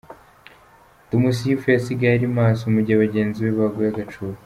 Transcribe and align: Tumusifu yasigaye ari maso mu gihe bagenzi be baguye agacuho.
Tumusifu 1.09 1.65
yasigaye 1.73 2.13
ari 2.15 2.27
maso 2.37 2.63
mu 2.73 2.79
gihe 2.85 2.97
bagenzi 3.03 3.37
be 3.43 3.51
baguye 3.59 3.89
agacuho. 3.91 4.37